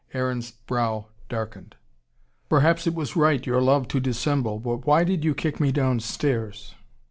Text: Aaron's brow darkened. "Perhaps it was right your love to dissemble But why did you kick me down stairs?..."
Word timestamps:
Aaron's 0.15 0.49
brow 0.49 1.09
darkened. 1.29 1.75
"Perhaps 2.49 2.87
it 2.87 2.95
was 2.95 3.15
right 3.15 3.45
your 3.45 3.61
love 3.61 3.87
to 3.89 3.99
dissemble 3.99 4.57
But 4.57 4.87
why 4.87 5.03
did 5.03 5.23
you 5.23 5.35
kick 5.35 5.59
me 5.59 5.71
down 5.71 5.99
stairs?..." 5.99 6.73